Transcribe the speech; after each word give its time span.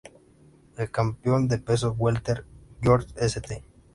El 0.77 0.89
campeón 0.89 1.47
de 1.47 1.59
peso 1.59 1.91
Welter 1.95 2.43
George 2.81 3.13
St. 3.17 3.63